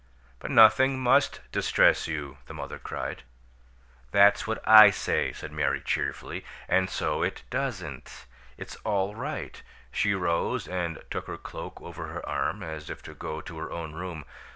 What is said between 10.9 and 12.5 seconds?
took her cloak over her